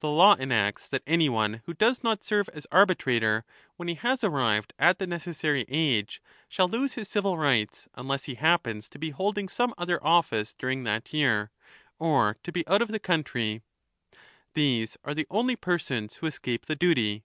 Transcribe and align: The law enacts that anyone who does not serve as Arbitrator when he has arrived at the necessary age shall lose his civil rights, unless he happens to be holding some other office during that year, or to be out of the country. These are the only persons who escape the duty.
The 0.00 0.10
law 0.10 0.34
enacts 0.34 0.88
that 0.88 1.04
anyone 1.06 1.62
who 1.66 1.74
does 1.74 2.02
not 2.02 2.24
serve 2.24 2.48
as 2.48 2.66
Arbitrator 2.72 3.44
when 3.76 3.86
he 3.86 3.94
has 3.94 4.24
arrived 4.24 4.72
at 4.76 4.98
the 4.98 5.06
necessary 5.06 5.64
age 5.68 6.20
shall 6.48 6.66
lose 6.68 6.94
his 6.94 7.08
civil 7.08 7.38
rights, 7.38 7.88
unless 7.94 8.24
he 8.24 8.34
happens 8.34 8.88
to 8.88 8.98
be 8.98 9.10
holding 9.10 9.48
some 9.48 9.72
other 9.78 10.02
office 10.04 10.52
during 10.52 10.82
that 10.82 11.12
year, 11.12 11.52
or 12.00 12.38
to 12.42 12.50
be 12.50 12.66
out 12.66 12.82
of 12.82 12.88
the 12.88 12.98
country. 12.98 13.62
These 14.54 14.96
are 15.04 15.14
the 15.14 15.28
only 15.30 15.54
persons 15.54 16.14
who 16.14 16.26
escape 16.26 16.66
the 16.66 16.74
duty. 16.74 17.22